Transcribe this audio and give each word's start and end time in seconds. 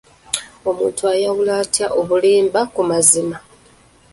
Omuntu 0.69 1.01
ayawula 1.13 1.53
atya 1.63 1.87
obulimba 1.99 2.61
ku 2.73 2.81
mazima? 2.89 3.37